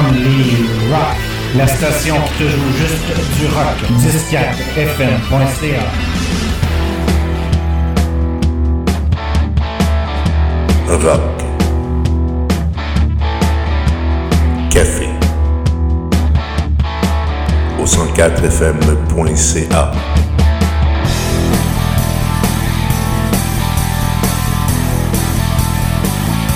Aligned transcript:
Only 0.00 0.64
Rock. 0.90 1.16
La 1.56 1.66
station 1.66 2.14
qui 2.26 2.32
te 2.44 2.48
joue 2.48 2.72
juste 2.78 3.08
du 3.38 3.46
rock. 3.48 3.76
104fm.ca. 3.98 5.84
Rock. 11.06 11.20
Café. 14.70 15.08
Au 17.78 17.84
104fm.ca. 17.84 19.92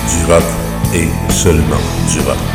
Du 0.09 0.19
rock 0.31 0.43
et 0.93 1.07
seulement 1.31 1.83
du 2.11 2.19
rock. 2.21 2.54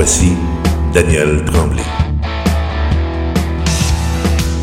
Voici 0.00 0.36
Daniel 0.94 1.44
Tremblay. 1.44 1.82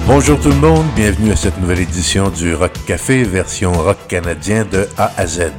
Bonjour 0.07 0.39
tout 0.39 0.47
le 0.47 0.55
monde, 0.55 0.85
bienvenue 0.95 1.33
à 1.33 1.35
cette 1.35 1.59
nouvelle 1.59 1.81
édition 1.81 2.29
du 2.29 2.55
Rock 2.55 2.71
Café, 2.87 3.23
version 3.23 3.73
rock 3.73 3.97
canadien 4.07 4.63
de 4.63 4.87
A 4.97 5.11
à 5.17 5.27
Z. 5.27 5.51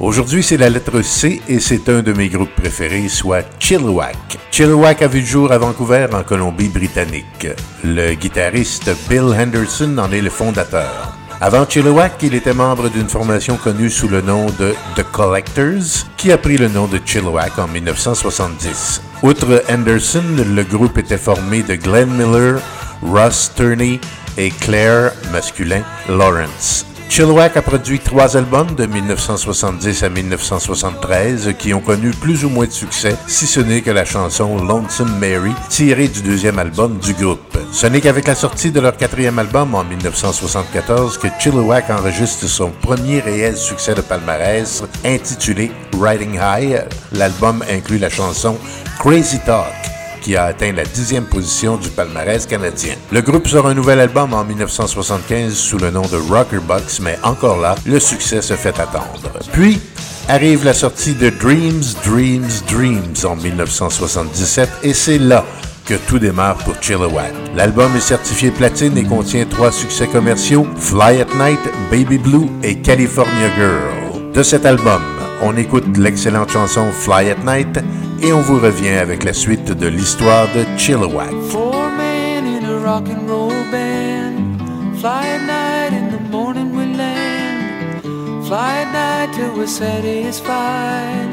Aujourd'hui, 0.00 0.42
c'est 0.42 0.56
la 0.56 0.68
lettre 0.68 1.00
C 1.02 1.40
et 1.46 1.60
c'est 1.60 1.88
un 1.88 2.02
de 2.02 2.12
mes 2.12 2.28
groupes 2.28 2.56
préférés, 2.56 3.08
soit 3.08 3.44
Chilliwack. 3.60 4.16
Chilliwack 4.50 5.02
a 5.02 5.06
vu 5.06 5.20
le 5.20 5.26
jour 5.26 5.52
à 5.52 5.58
Vancouver, 5.58 6.08
en 6.12 6.24
Colombie-Britannique. 6.24 7.46
Le 7.84 8.14
guitariste 8.14 8.90
Bill 9.08 9.32
Henderson 9.32 9.96
en 9.98 10.10
est 10.10 10.22
le 10.22 10.30
fondateur. 10.30 11.16
Avant 11.40 11.66
Chilliwack, 11.68 12.14
il 12.22 12.34
était 12.34 12.52
membre 12.52 12.88
d'une 12.88 13.08
formation 13.08 13.56
connue 13.56 13.90
sous 13.90 14.08
le 14.08 14.22
nom 14.22 14.46
de 14.58 14.74
The 14.96 15.04
Collectors, 15.12 16.08
qui 16.16 16.32
a 16.32 16.36
pris 16.36 16.58
le 16.58 16.66
nom 16.66 16.88
de 16.88 16.98
Chilliwack 17.06 17.60
en 17.60 17.68
1970. 17.68 19.02
Outre 19.22 19.62
Henderson, 19.68 20.22
le 20.46 20.62
groupe 20.62 20.96
était 20.96 21.18
formé 21.18 21.62
de 21.62 21.74
Glenn 21.74 22.08
Miller, 22.10 22.58
Russ 23.02 23.52
Turney 23.54 24.00
et 24.38 24.50
Claire, 24.50 25.12
masculin, 25.30 25.82
Lawrence. 26.08 26.89
Chilliwack 27.10 27.56
a 27.56 27.62
produit 27.62 27.98
trois 27.98 28.36
albums 28.36 28.72
de 28.76 28.86
1970 28.86 30.04
à 30.04 30.08
1973 30.08 31.54
qui 31.58 31.74
ont 31.74 31.80
connu 31.80 32.12
plus 32.12 32.44
ou 32.44 32.48
moins 32.48 32.66
de 32.66 32.70
succès, 32.70 33.16
si 33.26 33.48
ce 33.48 33.58
n'est 33.58 33.82
que 33.82 33.90
la 33.90 34.04
chanson 34.04 34.56
Lonesome 34.64 35.18
Mary, 35.18 35.50
tirée 35.68 36.06
du 36.06 36.22
deuxième 36.22 36.60
album 36.60 36.98
du 36.98 37.12
groupe. 37.14 37.58
Ce 37.72 37.88
n'est 37.88 38.00
qu'avec 38.00 38.28
la 38.28 38.36
sortie 38.36 38.70
de 38.70 38.78
leur 38.78 38.96
quatrième 38.96 39.40
album 39.40 39.74
en 39.74 39.82
1974 39.82 41.18
que 41.18 41.26
Chilliwack 41.40 41.90
enregistre 41.90 42.46
son 42.46 42.70
premier 42.70 43.18
réel 43.18 43.56
succès 43.56 43.96
de 43.96 44.02
palmarès, 44.02 44.84
intitulé 45.04 45.72
Riding 46.00 46.38
High. 46.40 46.84
L'album 47.10 47.64
inclut 47.68 47.98
la 47.98 48.08
chanson 48.08 48.56
Crazy 49.00 49.40
Talk 49.40 49.99
qui 50.20 50.36
a 50.36 50.44
atteint 50.44 50.72
la 50.72 50.84
dixième 50.84 51.24
position 51.24 51.76
du 51.76 51.88
palmarès 51.88 52.46
canadien. 52.46 52.94
Le 53.10 53.20
groupe 53.20 53.48
sort 53.48 53.66
un 53.66 53.74
nouvel 53.74 54.00
album 54.00 54.32
en 54.34 54.44
1975 54.44 55.54
sous 55.54 55.78
le 55.78 55.90
nom 55.90 56.02
de 56.02 56.16
Rockerbox, 56.16 57.00
mais 57.00 57.18
encore 57.22 57.60
là, 57.60 57.74
le 57.86 57.98
succès 57.98 58.42
se 58.42 58.54
fait 58.54 58.78
attendre. 58.78 59.32
Puis, 59.52 59.80
arrive 60.28 60.64
la 60.64 60.74
sortie 60.74 61.14
de 61.14 61.30
Dreams, 61.30 61.82
Dreams, 62.04 62.50
Dreams 62.68 63.16
en 63.24 63.36
1977 63.36 64.68
et 64.84 64.94
c'est 64.94 65.18
là 65.18 65.44
que 65.86 65.94
tout 65.94 66.20
démarre 66.20 66.56
pour 66.58 66.74
Chilliwack. 66.80 67.32
L'album 67.56 67.90
est 67.96 68.00
certifié 68.00 68.52
platine 68.52 68.96
et 68.96 69.02
contient 69.02 69.44
trois 69.44 69.72
succès 69.72 70.06
commerciaux, 70.06 70.66
Fly 70.76 71.20
at 71.20 71.34
Night, 71.36 71.60
Baby 71.90 72.18
Blue 72.18 72.46
et 72.62 72.76
California 72.76 73.48
Girl. 73.56 74.32
De 74.32 74.42
cet 74.44 74.66
album, 74.66 75.02
on 75.42 75.56
écoute 75.56 75.96
l'excellente 75.96 76.50
chanson 76.50 76.90
Fly 76.92 77.30
at 77.30 77.44
Night 77.44 77.78
et 78.22 78.32
on 78.32 78.40
vous 78.40 78.58
revient 78.58 78.98
avec 79.00 79.24
la 79.24 79.32
suite 79.32 79.72
de 79.72 79.86
l'histoire 79.86 80.46
de 80.54 80.64
Chilliwack. 80.78 81.32
Four 81.50 81.90
men 81.96 82.46
in 82.46 82.64
a 82.64 82.78
rock 82.78 83.08
and 83.08 83.28
roll 83.28 83.50
band. 83.70 84.60
Fly 84.98 85.08
at 85.08 85.46
night, 85.46 85.92
in 85.92 86.10
the 86.10 86.20
morning 86.30 86.76
we 86.76 86.84
land. 86.96 88.02
Fly 88.46 88.82
at 88.82 88.92
night 88.92 89.34
till 89.34 89.56
we're 89.56 89.66
satisfied. 89.66 91.28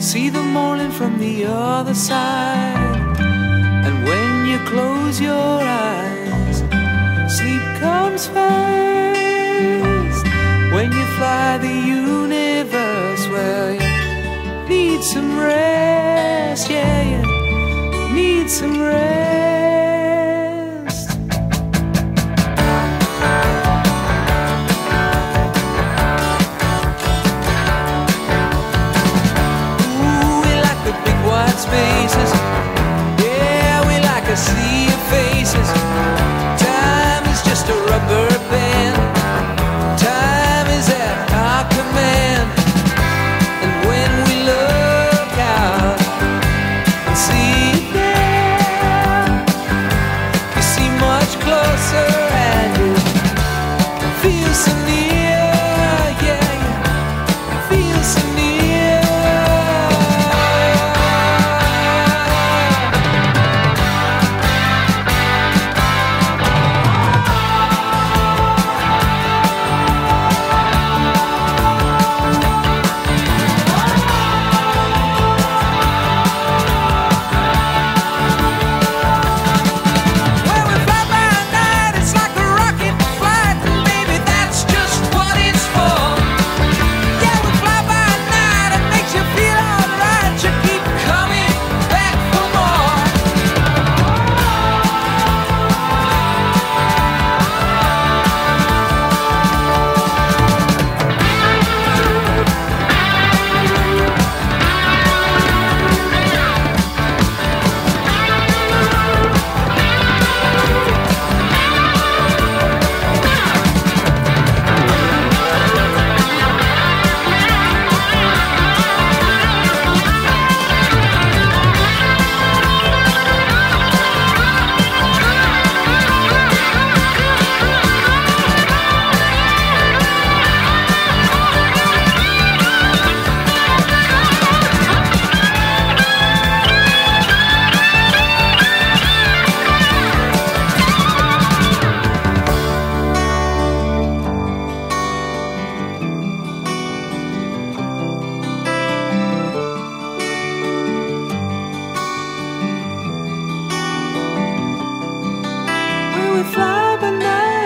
See 0.00 0.30
the 0.30 0.42
morning 0.42 0.90
from 0.90 1.18
the 1.18 1.46
other 1.46 1.94
side. 1.94 3.16
And 3.86 4.04
when 4.04 4.46
you 4.46 4.58
close 4.66 5.20
your 5.20 5.32
eyes, 5.32 6.64
sleep 7.28 7.62
comes 7.80 8.26
fast. 8.26 8.63
some 18.54 18.80
rain. 18.80 19.13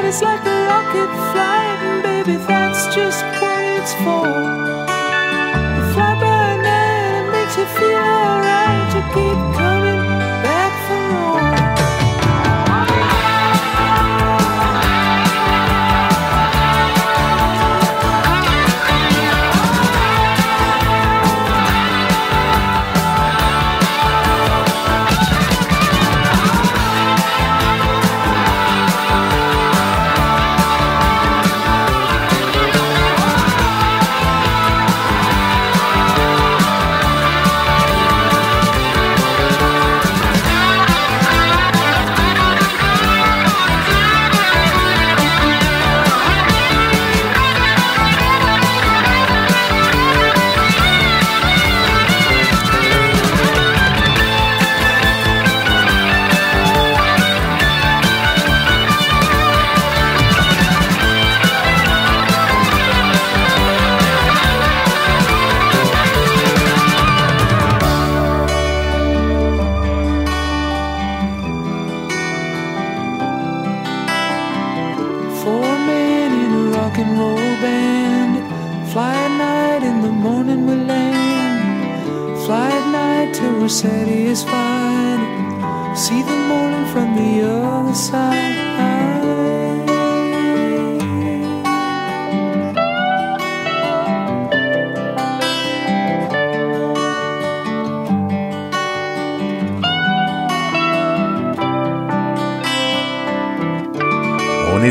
It's 0.09 0.23
like 0.23 0.41
a 0.41 0.67
rocket 0.67 1.11
flight, 1.33 1.81
and 1.85 2.03
baby, 2.03 2.37
that's 2.49 2.95
just 2.95 3.23
what 3.43 3.63
it's 3.77 3.93
for. 4.01 4.25
You 5.77 5.83
fly 5.93 6.15
by 6.25 6.57
night, 6.65 7.13
it 7.21 7.27
makes 7.31 7.55
you 7.59 7.67
feel 7.77 8.01
alright. 8.01 8.95
You 8.95 9.03
keep 9.13 9.39
coming 9.55 9.78
and 76.99 77.19
roll 77.19 77.37
band. 77.37 78.35
Fly 78.93 79.15
at 79.15 79.33
night, 79.39 79.83
in 79.91 80.03
the 80.03 80.11
morning 80.11 80.67
we 80.67 80.75
land. 80.75 82.39
Fly 82.45 82.71
at 82.71 82.87
night 82.91 83.35
till 83.35 83.55
we're 83.61 83.69
satisfied. 83.69 85.21
See 85.97 86.23
the 86.23 86.39
morning 86.53 86.87
from 86.93 87.09
the 87.17 87.47
other 87.47 87.95
side. 87.95 88.68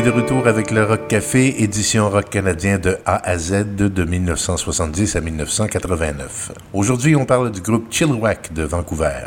De 0.02 0.10
retour 0.10 0.46
avec 0.46 0.70
le 0.70 0.84
Rock 0.84 1.08
Café, 1.08 1.62
édition 1.62 2.08
rock 2.08 2.30
canadien 2.30 2.78
de 2.78 2.98
A 3.04 3.16
à 3.28 3.36
Z 3.36 3.74
de 3.74 4.04
1970 4.04 5.16
à 5.16 5.20
1989. 5.20 6.52
Aujourd'hui, 6.72 7.16
on 7.16 7.24
parle 7.24 7.50
du 7.50 7.60
groupe 7.60 7.86
Chilliwack 7.90 8.52
de 8.52 8.62
Vancouver. 8.62 9.26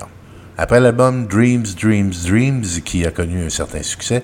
Après 0.57 0.79
l'album 0.79 1.27
Dreams, 1.27 1.65
Dreams, 1.81 2.13
Dreams, 2.25 2.63
qui 2.85 3.05
a 3.05 3.11
connu 3.11 3.43
un 3.43 3.49
certain 3.49 3.83
succès, 3.83 4.23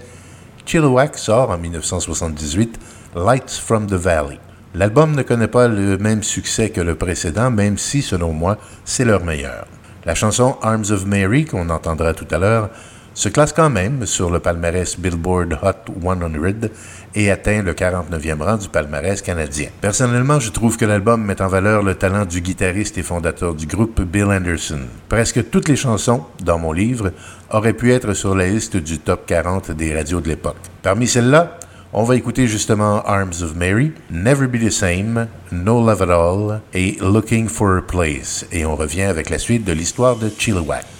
Chilliwack 0.66 1.18
sort 1.18 1.50
en 1.50 1.58
1978 1.58 2.80
Lights 3.16 3.60
from 3.62 3.86
the 3.86 3.94
Valley. 3.94 4.40
L'album 4.74 5.16
ne 5.16 5.24
connaît 5.24 5.50
pas 5.50 5.68
le 5.68 5.98
même 5.98 6.24
succès 6.24 6.70
que 6.70 6.82
le 6.82 6.96
précédent, 6.96 7.52
même 7.52 7.78
si, 7.78 8.02
selon 8.02 8.32
moi, 8.32 8.58
c'est 8.86 9.06
leur 9.06 9.26
meilleur. 9.26 9.66
La 10.06 10.16
chanson 10.16 10.56
Arms 10.62 10.92
of 10.92 11.06
Mary, 11.06 11.44
qu'on 11.44 11.70
entendra 11.70 12.14
tout 12.14 12.28
à 12.32 12.38
l'heure, 12.38 12.70
se 13.18 13.30
classe 13.30 13.52
quand 13.52 13.72
même 13.72 14.06
sur 14.06 14.30
le 14.30 14.40
palmarès 14.40 15.00
Billboard 15.00 15.58
Hot 15.64 15.92
100 16.04 16.70
et 17.16 17.32
atteint 17.32 17.64
le 17.64 17.74
49e 17.74 18.44
rang 18.44 18.58
du 18.58 18.70
palmarès 18.70 19.24
canadien. 19.24 19.70
Personnellement, 19.82 20.40
je 20.40 20.52
trouve 20.52 20.78
que 20.78 20.86
l'album 20.86 21.26
met 21.26 21.42
en 21.42 21.48
valeur 21.48 21.82
le 21.82 21.96
talent 21.96 22.26
du 22.26 22.42
guitariste 22.42 22.96
et 23.00 23.02
fondateur 23.02 23.56
du 23.56 23.66
groupe 23.66 24.02
Bill 24.02 24.26
Anderson. 24.26 24.82
Presque 25.10 25.50
toutes 25.50 25.68
les 25.68 25.76
chansons, 25.76 26.26
dans 26.44 26.60
mon 26.60 26.72
livre, 26.72 27.12
auraient 27.50 27.74
pu 27.74 27.92
être 27.92 28.14
sur 28.14 28.36
la 28.36 28.46
liste 28.46 28.78
du 28.78 29.00
top 29.00 29.26
40 29.26 29.72
des 29.72 29.96
radios 29.96 30.22
de 30.22 30.28
l'époque. 30.28 30.58
Parmi 30.84 31.08
celles-là, 31.08 31.58
on 31.94 32.04
va 32.04 32.18
écouter 32.18 32.46
justement 32.46 33.02
Arms 33.04 33.42
of 33.42 33.56
Mary, 33.56 33.94
Never 34.12 34.46
Be 34.46 34.64
the 34.64 34.70
Same, 34.70 35.26
No 35.52 35.84
Love 35.84 36.04
at 36.04 36.14
All 36.14 36.62
et 36.76 36.98
Looking 37.02 37.48
for 37.48 37.78
a 37.78 37.82
Place. 37.82 38.46
Et 38.52 38.64
on 38.64 38.76
revient 38.76 39.04
avec 39.04 39.32
la 39.32 39.40
suite 39.40 39.66
de 39.66 39.74
l'histoire 39.74 40.18
de 40.18 40.30
Chilliwack. 40.38 40.97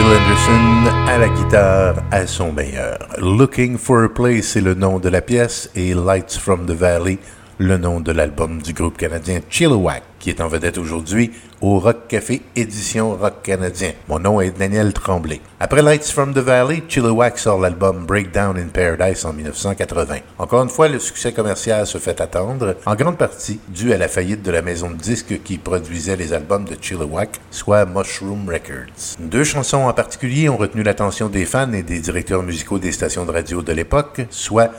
Bill 0.00 0.16
Anderson 0.16 0.96
à 1.08 1.18
la 1.18 1.28
guitare 1.28 1.94
à 2.10 2.26
son 2.26 2.52
meilleur. 2.52 2.96
Looking 3.18 3.76
for 3.76 4.04
a 4.04 4.08
Place, 4.08 4.44
c'est 4.44 4.62
le 4.62 4.72
nom 4.72 4.98
de 4.98 5.10
la 5.10 5.20
pièce 5.20 5.68
et 5.76 5.92
Lights 5.92 6.38
from 6.38 6.64
the 6.64 6.70
Valley, 6.70 7.18
le 7.58 7.76
nom 7.76 8.00
de 8.00 8.10
l'album 8.10 8.62
du 8.62 8.72
groupe 8.72 8.96
canadien 8.96 9.40
Chilliwack, 9.50 10.02
qui 10.20 10.30
est 10.30 10.40
en 10.40 10.46
vedette 10.46 10.78
aujourd'hui 10.78 11.32
au 11.60 11.80
Rock 11.80 12.06
Café 12.08 12.42
édition 12.54 13.16
rock 13.16 13.42
canadien. 13.42 13.92
Mon 14.08 14.20
nom 14.20 14.40
est 14.40 14.56
Daniel 14.56 14.92
Tremblay. 14.92 15.40
Après 15.58 15.82
Lights 15.82 16.12
from 16.12 16.32
the 16.32 16.38
Valley, 16.38 16.82
Chilliwack 16.88 17.38
sort 17.38 17.58
l'album 17.58 18.06
Breakdown 18.06 18.56
in 18.56 18.68
Paradise 18.68 19.24
en 19.24 19.32
1980. 19.32 20.16
Encore 20.38 20.62
une 20.62 20.68
fois, 20.68 20.88
le 20.88 20.98
succès 20.98 21.32
commercial 21.32 21.86
se 21.86 21.98
fait 21.98 22.20
attendre, 22.20 22.76
en 22.86 22.94
grande 22.94 23.18
partie 23.18 23.58
dû 23.68 23.92
à 23.92 23.98
la 23.98 24.08
faillite 24.08 24.42
de 24.42 24.50
la 24.50 24.62
maison 24.62 24.90
de 24.90 24.96
disques 24.96 25.42
qui 25.42 25.58
produisait 25.58 26.16
les 26.16 26.32
albums 26.32 26.64
de 26.64 26.76
Chilliwack, 26.80 27.40
soit 27.50 27.86
Mushroom 27.86 28.48
Records. 28.48 29.16
Deux 29.18 29.44
chansons 29.44 29.88
en 29.88 29.92
particulier 29.92 30.48
ont 30.48 30.56
retenu 30.56 30.82
l'attention 30.82 31.28
des 31.28 31.46
fans 31.46 31.72
et 31.72 31.82
des 31.82 32.00
directeurs 32.00 32.42
musicaux 32.42 32.78
des 32.78 32.92
stations 32.92 33.24
de 33.24 33.32
radio 33.32 33.62
de 33.62 33.72
l'époque, 33.72 34.20
soit 34.30 34.70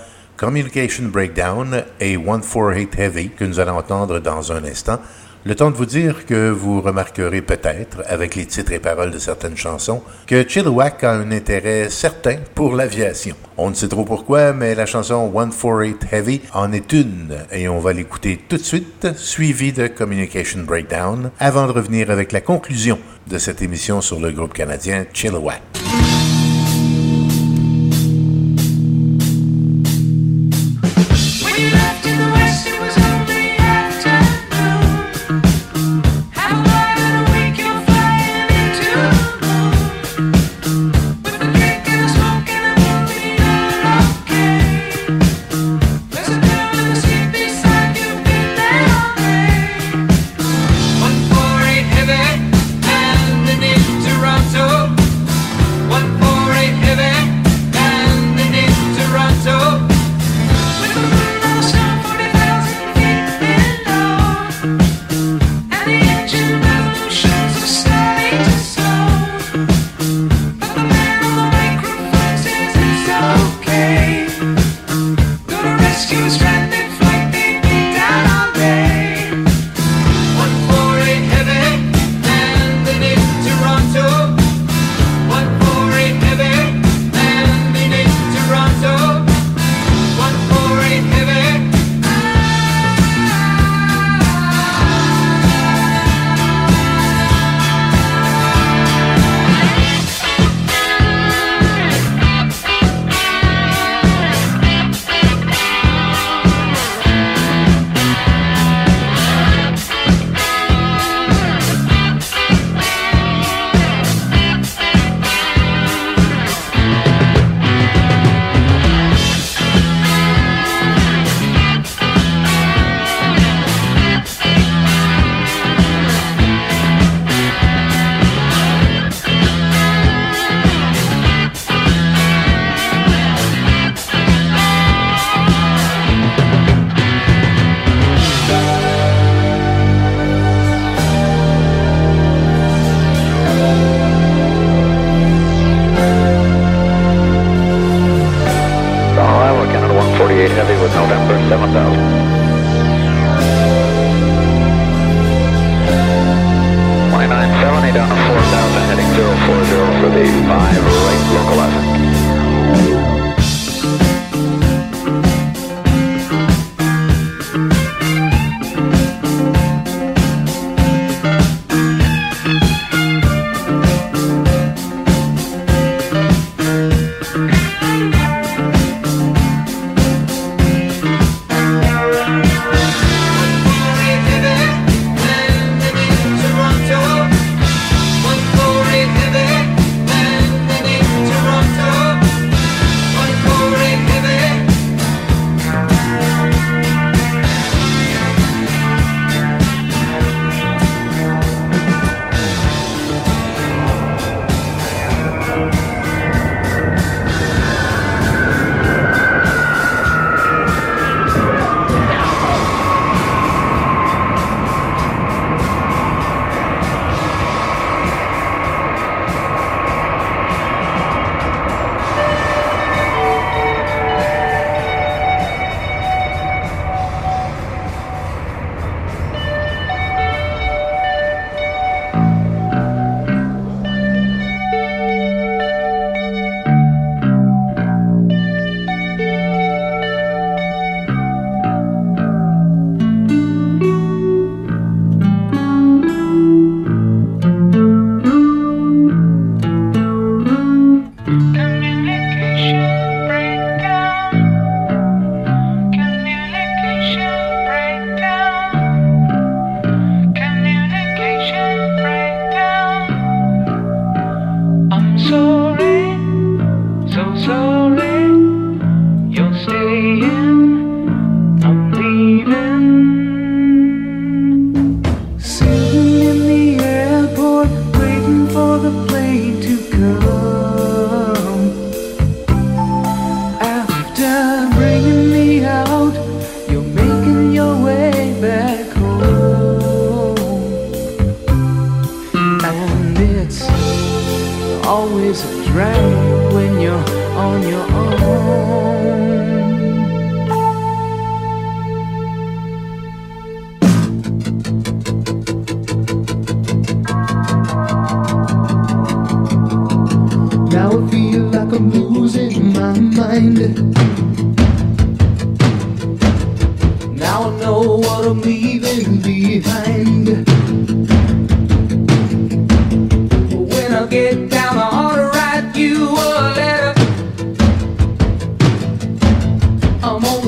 Communication 0.42 1.10
Breakdown 1.10 1.84
et 2.00 2.16
148 2.16 2.98
Heavy, 2.98 3.30
que 3.30 3.44
nous 3.44 3.60
allons 3.60 3.78
entendre 3.78 4.20
dans 4.20 4.52
un 4.52 4.64
instant. 4.64 5.00
Le 5.44 5.56
temps 5.56 5.72
de 5.72 5.76
vous 5.76 5.88
dire 5.88 6.28
que 6.28 6.52
vous 6.52 6.82
remarquerez 6.82 7.42
peut-être, 7.42 8.04
avec 8.08 8.36
les 8.36 8.46
titres 8.46 8.74
et 8.74 8.80
paroles 8.80 9.10
de 9.10 9.18
certaines 9.18 9.58
chansons, 9.58 10.04
que 10.28 10.48
Chilliwack 10.48 11.04
a 11.04 11.14
un 11.14 11.32
intérêt 11.32 11.90
certain 11.90 12.36
pour 12.54 12.76
l'aviation. 12.76 13.36
On 13.58 13.72
ne 13.72 13.74
sait 13.74 13.88
trop 13.88 14.06
pourquoi, 14.06 14.54
mais 14.54 14.76
la 14.76 14.86
chanson 14.86 15.32
148 15.34 16.06
Heavy 16.12 16.42
en 16.54 16.72
est 16.72 16.94
une, 16.94 17.38
et 17.52 17.68
on 17.68 17.80
va 17.80 17.92
l'écouter 17.92 18.40
tout 18.48 18.58
de 18.58 18.62
suite, 18.62 19.08
suivie 19.16 19.74
de 19.74 19.88
Communication 19.88 20.62
Breakdown, 20.62 21.32
avant 21.40 21.66
de 21.66 21.72
revenir 21.72 22.12
avec 22.12 22.34
la 22.34 22.42
conclusion 22.42 23.00
de 23.28 23.40
cette 23.40 23.64
émission 23.64 24.00
sur 24.02 24.20
le 24.20 24.32
groupe 24.32 24.54
canadien 24.54 25.06
Chilliwack. 25.12 25.62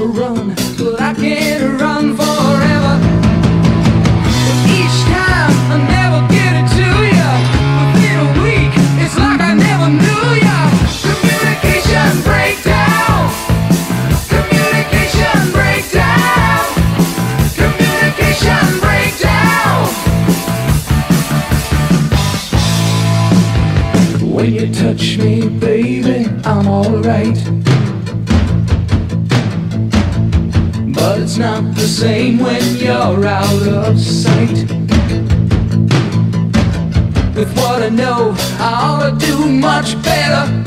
Run, 0.07 0.55
but 0.77 0.99
I 0.99 1.13
can't 1.13 1.81
run 1.81 1.82
same 32.03 32.37
when 32.37 32.61
you're 32.75 33.25
out 33.25 33.67
of 33.67 33.97
sight. 33.97 34.67
With 37.33 37.51
what 37.55 37.81
I 37.81 37.89
know, 37.89 38.35
I 38.59 38.71
ought 38.83 39.19
to 39.19 39.25
do 39.25 39.47
much 39.47 39.95
better. 40.03 40.62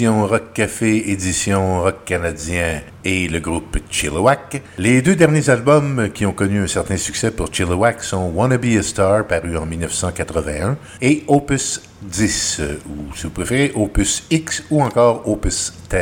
L'émission 0.00 0.26
Rock 0.26 0.54
Café 0.54 1.10
édition 1.10 1.82
rock 1.82 2.06
canadien 2.06 2.80
et 3.04 3.28
le 3.28 3.38
groupe 3.38 3.76
Chilliwack. 3.90 4.62
Les 4.78 5.02
deux 5.02 5.14
derniers 5.14 5.50
albums 5.50 6.08
qui 6.14 6.24
ont 6.24 6.32
connu 6.32 6.62
un 6.62 6.66
certain 6.66 6.96
succès 6.96 7.30
pour 7.30 7.52
Chilliwack 7.52 8.02
sont 8.02 8.32
Wanna 8.34 8.56
Be 8.56 8.78
a 8.78 8.82
Star 8.82 9.26
paru 9.26 9.58
en 9.58 9.66
1981 9.66 10.78
et 11.02 11.24
Opus 11.28 11.82
10 12.00 12.56
euh, 12.60 12.78
ou 12.88 13.14
si 13.14 13.24
vous 13.24 13.30
préférez 13.30 13.72
Opus 13.74 14.24
X 14.30 14.64
ou 14.70 14.82
encore 14.82 15.28
Opus 15.28 15.74
10 15.90 15.98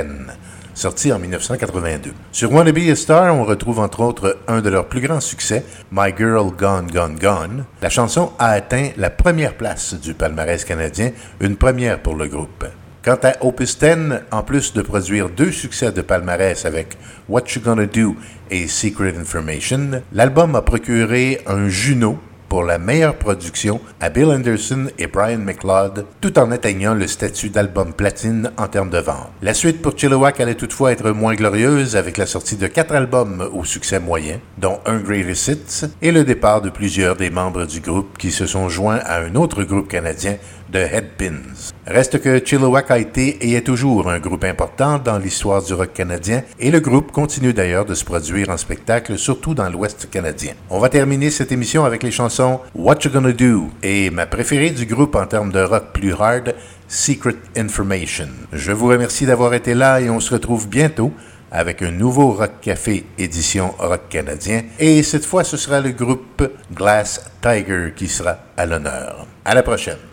sorti 0.74 1.12
en 1.12 1.18
1982. 1.18 2.12
Sur 2.30 2.52
Wanna 2.52 2.70
Be 2.70 2.90
a 2.92 2.94
Star, 2.94 3.34
on 3.34 3.42
retrouve 3.42 3.80
entre 3.80 4.00
autres 4.00 4.38
un 4.46 4.60
de 4.60 4.68
leurs 4.68 4.86
plus 4.86 5.00
grands 5.00 5.20
succès, 5.20 5.64
My 5.90 6.14
Girl 6.16 6.52
Gone 6.56 6.86
Gone 6.86 7.16
Gone. 7.18 7.64
La 7.82 7.90
chanson 7.90 8.30
a 8.38 8.50
atteint 8.50 8.90
la 8.96 9.10
première 9.10 9.54
place 9.54 9.94
du 9.94 10.14
palmarès 10.14 10.64
canadien, 10.64 11.10
une 11.40 11.56
première 11.56 12.00
pour 12.00 12.14
le 12.14 12.28
groupe. 12.28 12.64
Quant 13.08 13.16
à 13.22 13.42
Opus 13.42 13.78
10, 13.78 14.20
en 14.30 14.42
plus 14.42 14.74
de 14.74 14.82
produire 14.82 15.30
deux 15.30 15.50
succès 15.50 15.92
de 15.92 16.02
palmarès 16.02 16.66
avec 16.66 16.98
What 17.26 17.44
You 17.54 17.62
Gonna 17.64 17.86
Do 17.86 18.14
et 18.50 18.68
Secret 18.68 19.16
Information, 19.16 20.02
l'album 20.12 20.54
a 20.54 20.60
procuré 20.60 21.40
un 21.46 21.70
Juno 21.70 22.18
pour 22.50 22.64
la 22.64 22.78
meilleure 22.78 23.14
production 23.14 23.80
à 24.00 24.08
Bill 24.10 24.26
Anderson 24.26 24.88
et 24.98 25.06
Brian 25.06 25.38
McLeod, 25.38 26.06
tout 26.20 26.38
en 26.38 26.50
atteignant 26.50 26.94
le 26.94 27.06
statut 27.06 27.50
d'album 27.50 27.92
platine 27.92 28.50
en 28.56 28.68
termes 28.68 28.90
de 28.90 28.98
vente. 28.98 29.30
La 29.42 29.54
suite 29.54 29.82
pour 29.82 29.96
Chilliwack 29.96 30.40
allait 30.40 30.54
toutefois 30.54 30.92
être 30.92 31.10
moins 31.10 31.34
glorieuse 31.34 31.96
avec 31.96 32.16
la 32.16 32.26
sortie 32.26 32.56
de 32.56 32.66
quatre 32.66 32.94
albums 32.94 33.48
au 33.52 33.64
succès 33.64 34.00
moyen, 34.00 34.38
dont 34.56 34.80
un 34.86 34.98
Greatest 34.98 35.48
Hits, 35.48 35.86
et 36.02 36.12
le 36.12 36.24
départ 36.24 36.62
de 36.62 36.70
plusieurs 36.70 37.16
des 37.16 37.30
membres 37.30 37.66
du 37.66 37.80
groupe 37.80 38.16
qui 38.18 38.30
se 38.30 38.46
sont 38.46 38.68
joints 38.68 39.00
à 39.04 39.20
un 39.20 39.34
autre 39.34 39.62
groupe 39.64 39.88
canadien, 39.88 40.36
The 40.72 40.76
Headpins. 40.92 41.72
Reste 41.86 42.20
que 42.20 42.44
Chilliwack 42.44 42.90
a 42.90 42.98
été 42.98 43.38
et 43.40 43.54
est 43.54 43.62
toujours 43.62 44.10
un 44.10 44.18
groupe 44.18 44.44
important 44.44 44.98
dans 44.98 45.18
l'histoire 45.18 45.62
du 45.62 45.72
rock 45.72 45.94
canadien 45.94 46.42
et 46.60 46.70
le 46.70 46.80
groupe 46.80 47.10
continue 47.10 47.54
d'ailleurs 47.54 47.86
de 47.86 47.94
se 47.94 48.04
produire 48.04 48.50
en 48.50 48.58
spectacle, 48.58 49.16
surtout 49.16 49.54
dans 49.54 49.70
l'Ouest 49.70 50.10
canadien. 50.10 50.52
On 50.68 50.78
va 50.78 50.90
terminer 50.90 51.30
cette 51.30 51.52
émission 51.52 51.86
avec 51.86 52.02
les 52.02 52.10
chansons 52.10 52.60
What 52.74 52.98
You 53.04 53.10
Gonna 53.10 53.32
Do 53.32 53.70
et 53.82 54.10
ma 54.10 54.26
préférée 54.26 54.70
du 54.70 54.84
groupe 54.84 55.14
en 55.14 55.26
termes 55.26 55.52
de 55.52 55.60
rock 55.60 55.92
plus 55.94 56.12
hard, 56.12 56.54
Secret 56.86 57.36
Information. 57.56 58.28
Je 58.52 58.72
vous 58.72 58.88
remercie 58.88 59.24
d'avoir 59.24 59.54
été 59.54 59.72
là 59.72 60.00
et 60.00 60.10
on 60.10 60.20
se 60.20 60.34
retrouve 60.34 60.68
bientôt 60.68 61.12
avec 61.50 61.80
un 61.80 61.90
nouveau 61.90 62.32
Rock 62.32 62.60
Café 62.60 63.06
édition 63.16 63.72
rock 63.78 64.02
canadien 64.10 64.64
et 64.78 65.02
cette 65.02 65.24
fois 65.24 65.44
ce 65.44 65.56
sera 65.56 65.80
le 65.80 65.92
groupe 65.92 66.46
Glass 66.74 67.24
Tiger 67.40 67.94
qui 67.96 68.06
sera 68.06 68.36
à 68.54 68.66
l'honneur. 68.66 69.26
À 69.46 69.54
la 69.54 69.62
prochaine. 69.62 70.07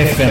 La 0.00 0.29